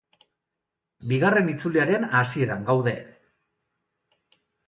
Bigarren 1.11 1.51
itzuliaren 1.51 2.07
hasieran 2.21 2.65
gaude. 2.71 2.95